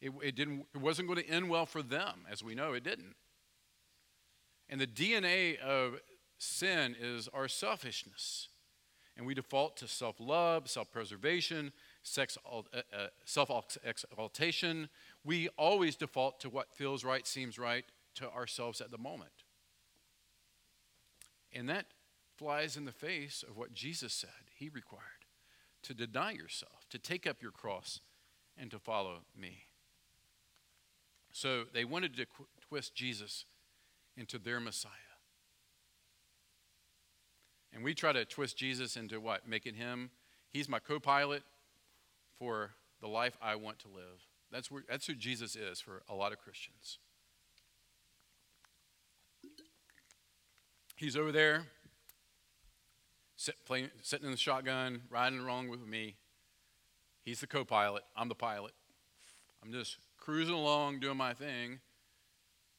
[0.02, 2.84] It, it, didn't, it wasn't going to end well for them, as we know, it
[2.84, 3.16] didn't.
[4.70, 6.00] And the DNA of
[6.40, 8.50] sin is our selfishness
[9.16, 11.74] and we default to self love, self preservation,
[12.18, 12.24] uh,
[12.74, 14.90] uh, self exaltation.
[15.24, 19.44] We always default to what feels right, seems right to ourselves at the moment.
[21.54, 21.88] And that
[22.38, 25.04] flies in the face of what Jesus said he required
[25.84, 28.00] to deny yourself, to take up your cross,
[28.58, 29.64] and to follow me.
[31.32, 32.26] So they wanted to
[32.68, 33.46] twist Jesus
[34.16, 34.92] into their Messiah.
[37.74, 39.48] And we try to twist Jesus into what?
[39.48, 40.12] Making him,
[40.50, 41.44] he's my co pilot
[42.38, 44.28] for the life I want to live.
[44.52, 47.00] That's, where, that's who Jesus is for a lot of Christians.
[51.02, 51.64] He's over there,
[53.36, 56.14] sit, playing, sitting in the shotgun, riding along with me.
[57.24, 58.04] He's the co pilot.
[58.16, 58.74] I'm the pilot.
[59.64, 61.80] I'm just cruising along, doing my thing.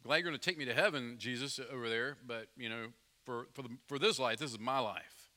[0.05, 2.93] Glad you're going to take me to heaven, Jesus, over there, but, you know,
[3.25, 5.31] for, for, the, for this life, this is my life.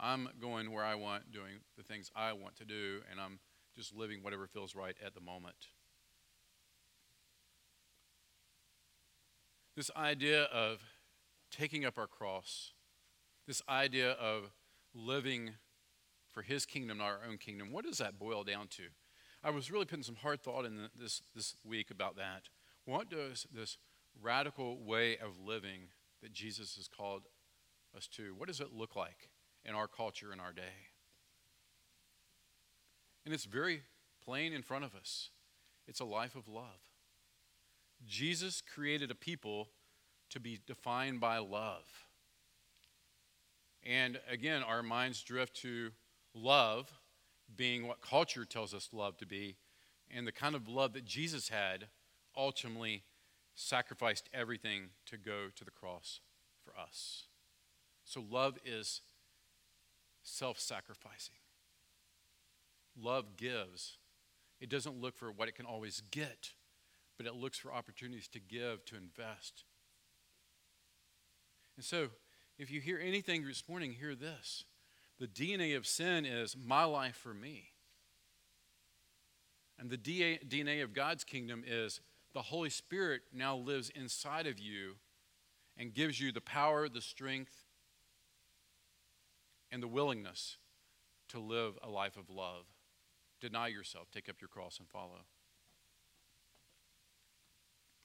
[0.00, 3.40] I'm going where I want, doing the things I want to do, and I'm
[3.76, 5.68] just living whatever feels right at the moment.
[9.76, 10.80] This idea of
[11.56, 12.72] taking up our cross,
[13.46, 14.50] this idea of
[14.94, 15.54] living
[16.32, 18.84] for His kingdom, not our own kingdom, what does that boil down to?
[19.42, 22.48] I was really putting some hard thought in this, this week about that.
[22.86, 23.78] What does this
[24.20, 25.88] radical way of living
[26.22, 27.22] that Jesus has called
[27.96, 28.34] us to?
[28.34, 29.30] What does it look like
[29.64, 30.88] in our culture in our day?
[33.24, 33.82] And it's very
[34.24, 35.30] plain in front of us
[35.86, 36.80] it's a life of love.
[38.06, 39.68] Jesus created a people
[40.34, 41.84] to be defined by love.
[43.84, 45.90] And again, our minds drift to
[46.34, 46.92] love
[47.56, 49.54] being what culture tells us love to be,
[50.10, 51.86] and the kind of love that Jesus had
[52.36, 53.04] ultimately
[53.54, 56.20] sacrificed everything to go to the cross
[56.64, 57.24] for us.
[58.04, 59.02] So, love is
[60.24, 61.36] self sacrificing.
[63.00, 63.98] Love gives.
[64.60, 66.50] It doesn't look for what it can always get,
[67.16, 69.62] but it looks for opportunities to give, to invest.
[71.76, 72.08] And so,
[72.58, 74.64] if you hear anything this morning, hear this.
[75.18, 77.70] The DNA of sin is my life for me.
[79.78, 82.00] And the DNA of God's kingdom is
[82.32, 84.96] the Holy Spirit now lives inside of you
[85.76, 87.64] and gives you the power, the strength,
[89.70, 90.58] and the willingness
[91.28, 92.64] to live a life of love.
[93.40, 95.26] Deny yourself, take up your cross, and follow.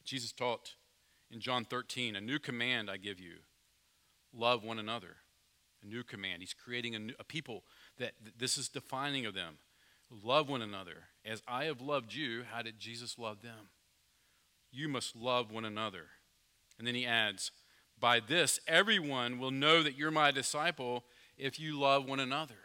[0.04, 0.74] Jesus taught
[1.30, 3.36] in John 13 a new command I give you
[4.34, 5.18] love one another.
[5.84, 6.42] A new command.
[6.42, 7.64] He's creating a, new, a people
[7.98, 9.60] that this is defining of them.
[10.24, 11.06] Love one another.
[11.26, 13.70] As I have loved you, how did Jesus love them?
[14.72, 16.08] You must love one another.
[16.78, 17.52] And then he adds,
[18.00, 21.06] By this, everyone will know that you're my disciple
[21.38, 22.56] if you love one another.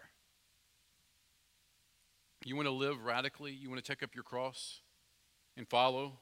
[2.44, 3.52] You want to live radically?
[3.52, 4.80] You want to take up your cross
[5.56, 6.18] and follow?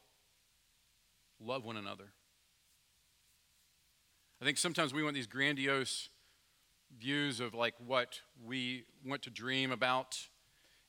[1.40, 2.12] Love one another.
[4.42, 6.08] I think sometimes we want these grandiose
[6.98, 10.18] views of like what we want to dream about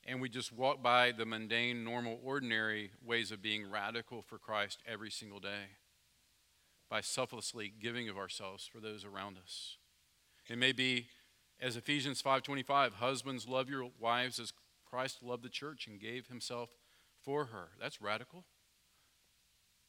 [0.04, 4.82] and we just walk by the mundane, normal, ordinary ways of being radical for Christ
[4.88, 5.76] every single day
[6.90, 9.76] by selflessly giving of ourselves for those around us.
[10.50, 11.06] It may be
[11.60, 14.52] as Ephesians 5:25, husbands love your wives as
[14.84, 16.70] Christ loved the church and gave himself
[17.22, 17.70] for her.
[17.78, 18.46] That's radical.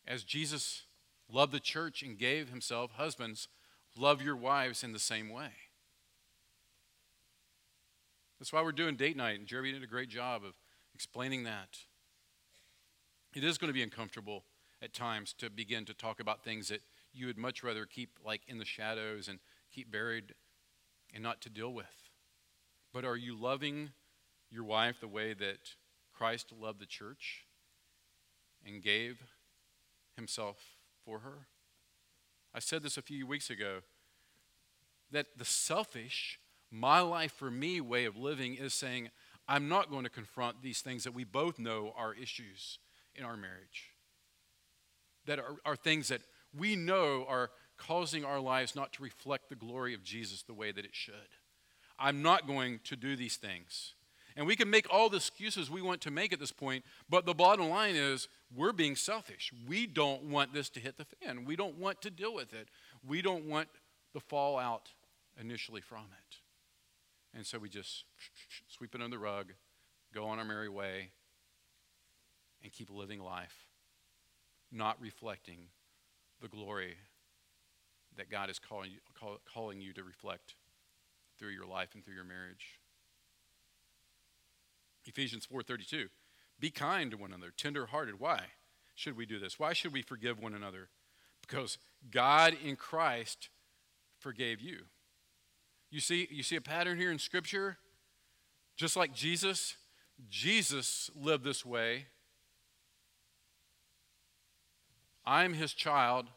[0.05, 0.83] As Jesus
[1.27, 3.47] loved the church and gave himself, husbands
[3.97, 5.49] love your wives in the same way.
[8.39, 10.53] That's why we're doing date night, and Jeremy did a great job of
[10.93, 11.77] explaining that.
[13.33, 14.43] It is going to be uncomfortable
[14.81, 16.81] at times to begin to talk about things that
[17.13, 19.39] you would much rather keep like in the shadows and
[19.71, 20.35] keep buried
[21.13, 22.09] and not to deal with.
[22.93, 23.91] But are you loving
[24.49, 25.75] your wife the way that
[26.13, 27.45] Christ loved the church
[28.65, 29.21] and gave
[30.15, 30.57] himself
[31.03, 31.47] for her?
[32.55, 33.79] I said this a few weeks ago
[35.11, 36.39] that the selfish
[36.71, 39.09] my life for me way of living is saying,
[39.45, 42.79] I'm not going to confront these things that we both know are issues
[43.13, 43.93] in our marriage,
[45.25, 46.21] that are, are things that
[46.57, 50.71] we know are causing our lives not to reflect the glory of Jesus the way
[50.71, 51.13] that it should.
[51.99, 53.95] I'm not going to do these things.
[54.37, 57.25] And we can make all the excuses we want to make at this point, but
[57.25, 59.51] the bottom line is we're being selfish.
[59.67, 61.45] We don't want this to hit the fan.
[61.45, 62.69] We don't want to deal with it.
[63.05, 63.69] We don't want
[64.13, 64.89] the fallout
[65.39, 66.37] initially from it.
[67.35, 68.05] And so we just
[68.67, 69.53] sweep it under the rug,
[70.13, 71.09] go on our merry way,
[72.63, 73.67] and keep living life,
[74.71, 75.67] not reflecting
[76.41, 76.95] the glory
[78.17, 80.55] that God is calling you, call, calling you to reflect
[81.37, 82.79] through your life and through your marriage.
[85.05, 86.09] Ephesians 4:32
[86.59, 88.19] Be kind to one another, tender-hearted.
[88.19, 88.41] Why
[88.95, 89.59] should we do this?
[89.59, 90.89] Why should we forgive one another?
[91.41, 91.77] Because
[92.09, 93.49] God in Christ
[94.19, 94.79] forgave you.
[95.91, 97.77] You see, you see a pattern here in Scripture?
[98.75, 99.75] Just like Jesus,
[100.29, 102.07] Jesus lived this way.
[105.25, 106.27] I'm his child.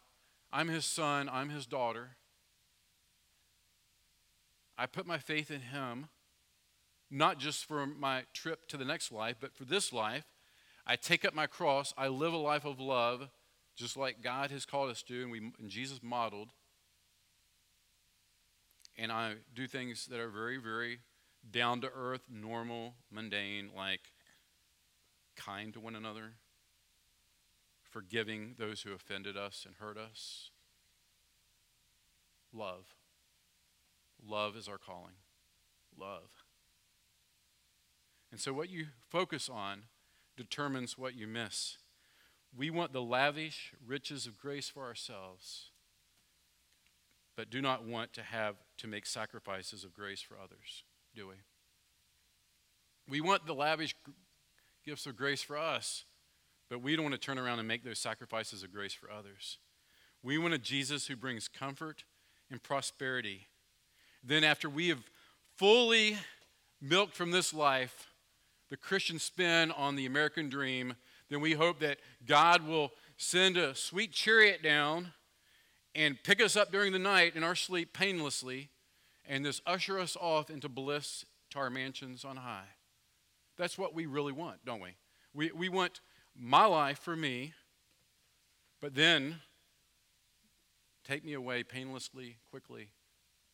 [0.53, 1.29] I'm his son.
[1.31, 2.17] I'm his daughter.
[4.77, 6.09] I put my faith in him,
[7.11, 10.25] not just for my trip to the next life, but for this life.
[10.87, 11.93] I take up my cross.
[11.99, 13.29] I live a life of love,
[13.77, 16.49] just like God has called us to, and, we, and Jesus modeled
[18.99, 20.99] and I do things that are very, very
[21.49, 24.01] down to earth, normal, mundane, like
[25.37, 26.33] kind to one another,
[27.89, 30.51] forgiving those who offended us and hurt us.
[32.53, 32.97] Love.
[34.27, 35.15] Love is our calling.
[35.97, 36.38] Love.
[38.31, 39.85] And so, what you focus on
[40.37, 41.79] determines what you miss.
[42.57, 45.71] We want the lavish riches of grace for ourselves
[47.39, 50.83] but do not want to have to make sacrifices of grace for others,
[51.15, 51.35] do we?
[53.09, 53.95] We want the lavish
[54.85, 56.05] gifts of grace for us,
[56.69, 59.59] but we don't want to turn around and make those sacrifices of grace for others.
[60.21, 62.03] We want a Jesus who brings comfort
[62.51, 63.47] and prosperity.
[64.21, 65.05] Then, after we have
[65.55, 66.17] fully
[66.81, 68.09] milked from this life
[68.71, 70.95] the Christian spin on the American dream,
[71.31, 75.13] then we hope that God will send a sweet chariot down
[75.95, 78.71] and pick us up during the night in our sleep painlessly
[79.27, 82.69] and just usher us off into bliss to our mansions on high.
[83.57, 84.91] That's what we really want, don't we?
[85.35, 86.01] We, we want
[86.37, 87.53] my life for me,
[88.81, 89.41] but then
[91.05, 92.91] take me away painlessly, quickly,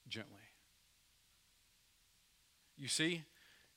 [0.08, 0.42] gently.
[2.76, 3.22] You see,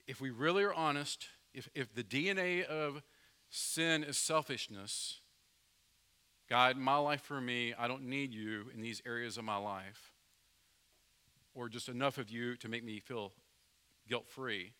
[0.07, 3.01] if we really are honest, if, if the DNA of
[3.49, 5.21] sin is selfishness,
[6.49, 10.13] God, my life for me, I don't need you in these areas of my life,
[11.53, 13.33] or just enough of you to make me feel
[14.07, 14.73] guilt free,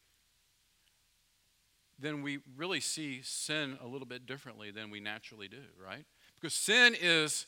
[2.00, 6.06] then we really see sin a little bit differently than we naturally do, right?
[6.36, 7.48] Because sin is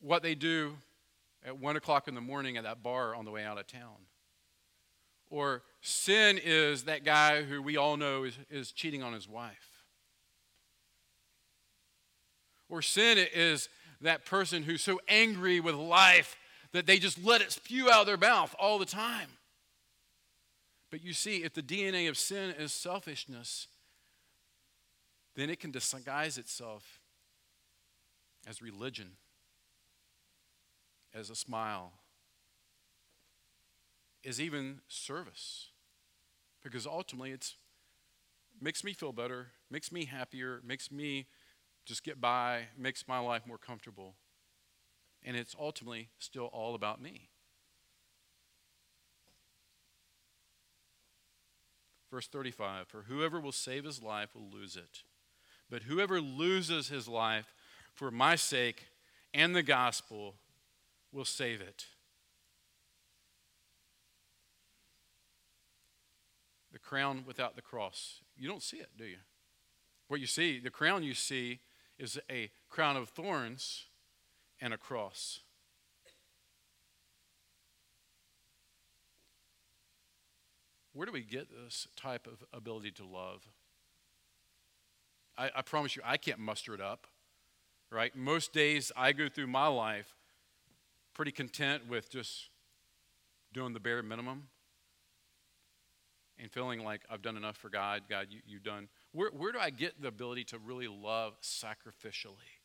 [0.00, 0.76] what they do
[1.44, 3.96] at one o'clock in the morning at that bar on the way out of town.
[5.30, 9.84] Or sin is that guy who we all know is, is cheating on his wife.
[12.68, 13.68] Or sin is
[14.00, 16.36] that person who's so angry with life
[16.72, 19.28] that they just let it spew out of their mouth all the time.
[20.90, 23.68] But you see, if the DNA of sin is selfishness,
[25.34, 27.00] then it can disguise itself
[28.46, 29.12] as religion,
[31.14, 31.92] as a smile,
[34.28, 35.68] as even service.
[36.62, 37.56] Because ultimately, it's
[38.60, 41.26] makes me feel better, makes me happier, makes me
[41.86, 44.14] just get by, makes my life more comfortable.
[45.24, 47.28] And it's ultimately still all about me.
[52.10, 55.02] Verse 35 For whoever will save his life will lose it.
[55.70, 57.54] But whoever loses his life
[57.94, 58.86] for my sake
[59.34, 60.34] and the gospel
[61.12, 61.86] will save it.
[66.88, 68.22] Crown without the cross.
[68.34, 69.18] You don't see it, do you?
[70.08, 71.60] What you see, the crown you see
[71.98, 73.84] is a crown of thorns
[74.58, 75.40] and a cross.
[80.94, 83.46] Where do we get this type of ability to love?
[85.36, 87.06] I, I, promise you, I can't muster it up,
[87.92, 88.16] right?
[88.16, 90.14] Most days I go through my life
[91.12, 92.48] pretty content with just
[93.52, 94.44] doing the bare minimum
[96.40, 98.02] and feeling like I've done enough for God.
[98.08, 98.88] God, you, you've done.
[99.12, 102.58] Where, where do I get the ability to really love sacrificially?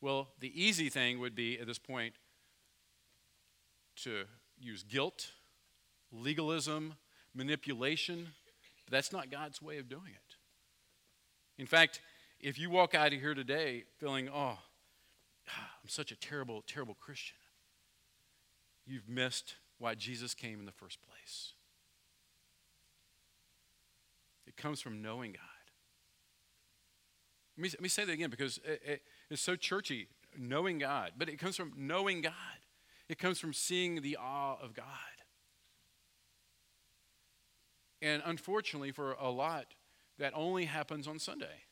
[0.00, 2.14] Well, the easy thing would be at this point
[4.02, 4.24] to
[4.58, 5.32] use guilt
[6.12, 6.94] legalism,
[7.34, 8.28] manipulation.
[8.84, 10.36] But that's not God's way of doing it.
[11.60, 12.00] In fact,
[12.40, 14.58] if you walk out of here today feeling, oh,
[15.48, 17.36] I'm such a terrible, terrible Christian,
[18.86, 21.54] you've missed why Jesus came in the first place.
[24.46, 25.40] It comes from knowing God.
[27.56, 30.08] Let me, let me say that again because it, it, it's so churchy,
[30.38, 31.12] knowing God.
[31.16, 32.32] But it comes from knowing God,
[33.08, 34.86] it comes from seeing the awe of God.
[38.02, 39.66] And unfortunately, for a lot,
[40.18, 41.64] that only happens on Sunday.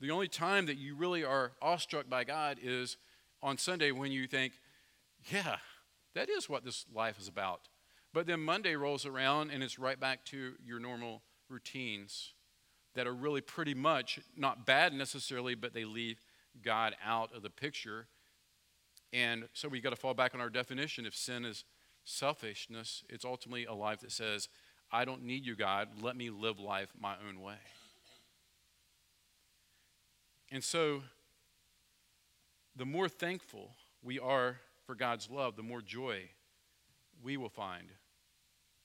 [0.00, 2.96] The only time that you really are awestruck by God is
[3.42, 4.54] on Sunday when you think,
[5.30, 5.56] yeah,
[6.14, 7.68] that is what this life is about.
[8.12, 12.34] But then Monday rolls around and it's right back to your normal routines
[12.94, 16.20] that are really pretty much not bad necessarily, but they leave
[16.62, 18.06] God out of the picture.
[19.12, 21.06] And so we've got to fall back on our definition.
[21.06, 21.64] If sin is
[22.04, 24.48] selfishness, it's ultimately a life that says,
[24.90, 25.88] I don't need you, God.
[26.02, 27.56] Let me live life my own way.
[30.50, 31.02] And so,
[32.76, 33.70] the more thankful
[34.02, 36.30] we are for God's love, the more joy
[37.22, 37.92] we will find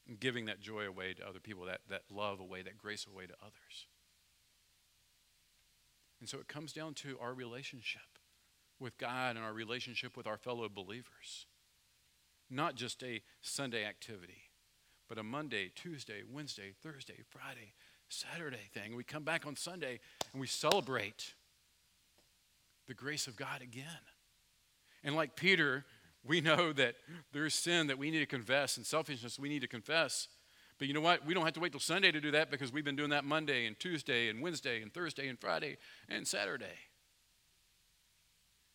[0.08, 3.26] in giving that joy away to other people, that, that love away, that grace away
[3.26, 3.88] to others.
[6.20, 8.02] And so it comes down to our relationship
[8.80, 11.46] with God and our relationship with our fellow believers,
[12.50, 14.48] not just a Sunday activity
[15.08, 17.74] but a Monday, Tuesday, Wednesday, Thursday, Friday,
[18.10, 18.96] Saturday thing.
[18.96, 20.00] We come back on Sunday
[20.32, 21.34] and we celebrate
[22.88, 23.86] the grace of God again.
[25.08, 25.86] And like Peter,
[26.26, 26.96] we know that
[27.32, 30.28] there's sin that we need to confess and selfishness we need to confess.
[30.78, 31.26] But you know what?
[31.26, 33.24] We don't have to wait till Sunday to do that because we've been doing that
[33.24, 35.78] Monday and Tuesday and Wednesday and Thursday and Friday
[36.10, 36.78] and Saturday.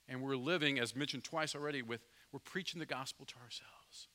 [0.09, 2.01] And we're living, as mentioned twice already, with
[2.33, 4.09] we're preaching the gospel to ourselves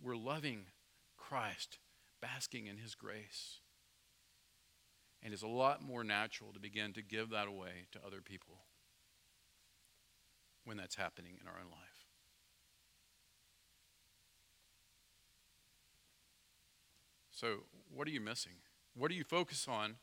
[0.00, 0.66] we're loving
[1.16, 1.78] Christ,
[2.20, 3.60] basking in His grace.
[5.22, 8.58] And it's a lot more natural to begin to give that away to other people
[10.68, 12.06] when that's happening in our own life.
[17.30, 17.60] So,
[17.94, 18.52] what are you missing?
[18.94, 19.96] What do you focus on?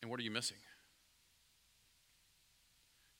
[0.00, 0.58] And what are you missing?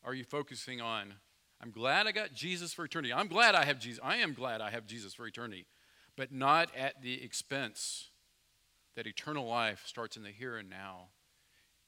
[0.04, 1.14] Are you focusing on
[1.62, 3.14] I'm glad I got Jesus for eternity.
[3.14, 4.00] I'm glad I have Jesus.
[4.02, 5.66] I am glad I have Jesus for eternity,
[6.16, 8.10] but not at the expense
[8.96, 11.10] that eternal life starts in the here and now.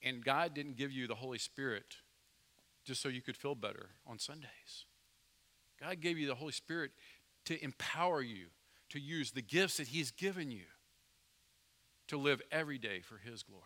[0.00, 1.96] And God didn't give you the Holy Spirit
[2.84, 4.86] just so you could feel better on Sundays.
[5.80, 6.92] God gave you the Holy Spirit
[7.46, 8.46] to empower you
[8.90, 10.66] to use the gifts that He's given you
[12.08, 13.62] to live every day for His glory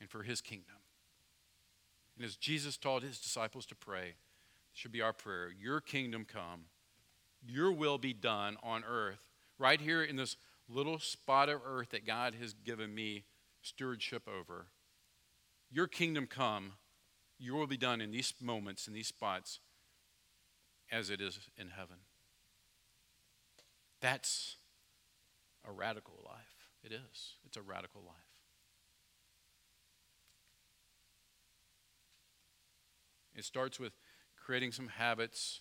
[0.00, 0.76] and for His kingdom.
[2.16, 4.14] And as Jesus taught His disciples to pray,
[4.72, 5.50] should be our prayer.
[5.58, 6.66] Your kingdom come,
[7.46, 10.36] your will be done on earth, right here in this
[10.68, 13.24] little spot of earth that God has given me
[13.62, 14.66] stewardship over.
[15.70, 16.72] Your kingdom come,
[17.40, 19.58] your will be done in these moments, in these spots,
[20.92, 21.96] as it is in heaven.
[24.00, 24.56] That's
[25.66, 26.70] a radical life.
[26.84, 27.34] It is.
[27.44, 28.16] It's a radical life.
[33.34, 33.92] It starts with
[34.36, 35.60] creating some habits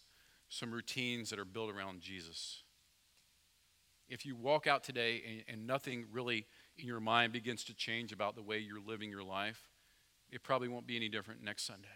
[0.49, 2.63] some routines that are built around Jesus.
[4.09, 8.11] If you walk out today and, and nothing really in your mind begins to change
[8.11, 9.69] about the way you're living your life,
[10.32, 11.88] it probably won't be any different next Sunday.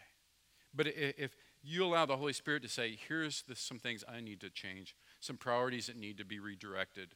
[0.73, 4.41] But if you allow the Holy Spirit to say, here's the, some things I need
[4.41, 7.15] to change, some priorities that need to be redirected,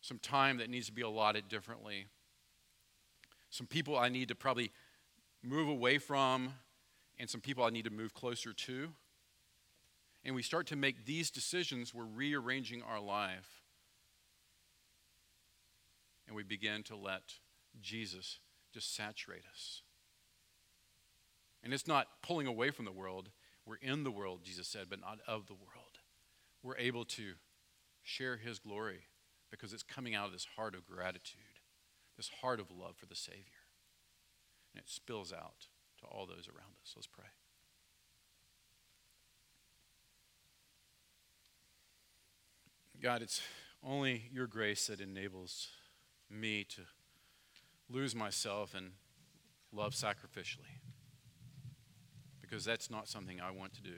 [0.00, 2.06] some time that needs to be allotted differently,
[3.48, 4.72] some people I need to probably
[5.42, 6.52] move away from,
[7.18, 8.88] and some people I need to move closer to.
[10.24, 13.62] And we start to make these decisions, we're rearranging our life.
[16.26, 17.22] And we begin to let
[17.80, 18.38] Jesus
[18.72, 19.82] just saturate us.
[21.62, 23.30] And it's not pulling away from the world.
[23.66, 25.98] We're in the world, Jesus said, but not of the world.
[26.62, 27.32] We're able to
[28.02, 29.00] share his glory
[29.50, 31.60] because it's coming out of this heart of gratitude,
[32.16, 33.44] this heart of love for the Savior.
[34.74, 35.66] And it spills out
[36.00, 36.92] to all those around us.
[36.96, 37.26] Let's pray.
[43.02, 43.40] God, it's
[43.82, 45.68] only your grace that enables
[46.30, 46.82] me to
[47.88, 48.92] lose myself and
[49.72, 50.80] love sacrificially
[52.50, 53.96] because that's not something I want to do.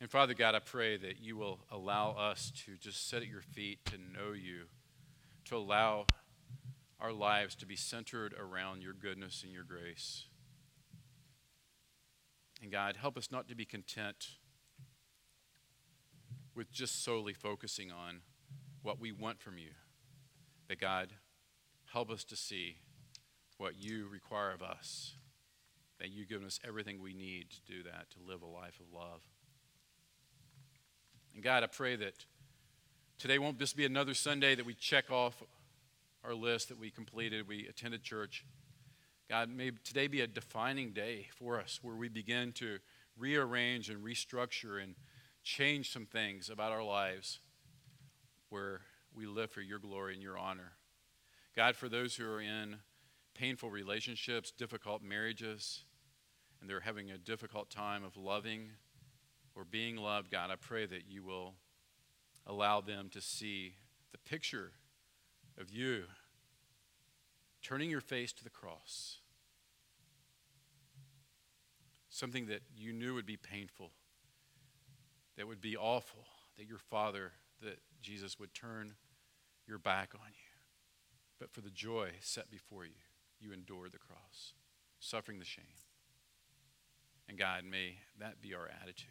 [0.00, 3.40] And Father God, I pray that you will allow us to just sit at your
[3.40, 4.64] feet to know you,
[5.46, 6.06] to allow
[6.98, 10.24] our lives to be centered around your goodness and your grace.
[12.60, 14.30] And God, help us not to be content
[16.56, 18.20] with just solely focusing on
[18.82, 19.70] what we want from you.
[20.66, 21.10] But God,
[21.92, 22.78] help us to see
[23.58, 25.14] what you require of us
[25.98, 28.92] that you've given us everything we need to do that, to live a life of
[28.92, 29.20] love.
[31.34, 32.26] And God, I pray that
[33.18, 35.42] today won't just be another Sunday that we check off
[36.24, 38.44] our list that we completed, we attended church.
[39.28, 42.78] God, may today be a defining day for us where we begin to
[43.18, 44.94] rearrange and restructure and
[45.42, 47.40] change some things about our lives
[48.48, 48.80] where
[49.14, 50.72] we live for your glory and your honor.
[51.56, 52.76] God, for those who are in
[53.34, 55.84] painful relationships, difficult marriages,
[56.60, 58.70] and they're having a difficult time of loving
[59.54, 61.54] or being loved, God, I pray that you will
[62.46, 63.74] allow them to see
[64.12, 64.72] the picture
[65.58, 66.04] of you
[67.62, 69.18] turning your face to the cross.
[72.10, 73.90] Something that you knew would be painful,
[75.36, 76.24] that would be awful,
[76.56, 77.32] that your Father,
[77.62, 78.94] that Jesus would turn
[79.66, 80.50] your back on you.
[81.40, 82.92] But for the joy set before you,
[83.40, 84.54] you endured the cross,
[84.98, 85.64] suffering the shame.
[87.28, 89.10] And God, may that be our attitude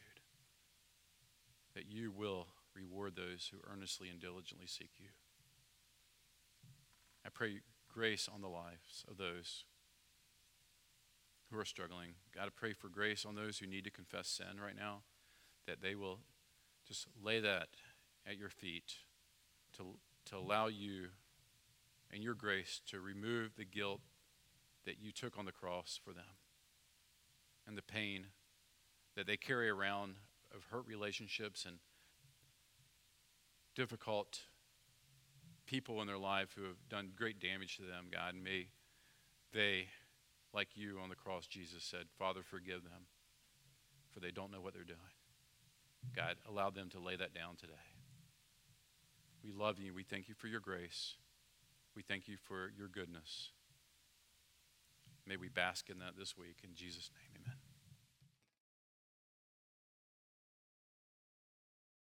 [1.75, 5.07] that you will reward those who earnestly and diligently seek you.
[7.25, 7.61] I pray
[7.91, 9.65] grace on the lives of those
[11.51, 12.15] who are struggling.
[12.35, 15.01] God, I pray for grace on those who need to confess sin right now,
[15.67, 16.19] that they will
[16.87, 17.69] just lay that
[18.27, 18.95] at your feet
[19.77, 19.83] to,
[20.25, 21.07] to allow you
[22.11, 24.01] and your grace to remove the guilt
[24.85, 26.37] that you took on the cross for them
[27.67, 28.27] and the pain
[29.15, 30.15] that they carry around
[30.53, 31.77] of hurt relationships and
[33.75, 34.41] difficult
[35.65, 38.35] people in their life who have done great damage to them, God.
[38.35, 38.67] And may
[39.53, 39.87] they,
[40.53, 43.07] like you on the cross, Jesus said, Father, forgive them,
[44.11, 44.99] for they don't know what they're doing.
[46.15, 47.73] God, allow them to lay that down today.
[49.43, 49.93] We love you.
[49.93, 51.15] We thank you for your grace.
[51.95, 53.51] We thank you for your goodness.
[55.25, 57.32] May we bask in that this week in Jesus' name.